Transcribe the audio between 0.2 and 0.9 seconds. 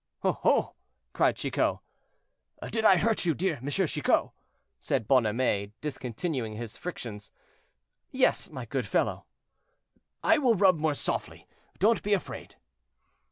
"Oh, oh!"